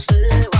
[0.00, 0.14] 是
[0.52, 0.57] 我。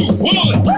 [0.00, 0.77] One.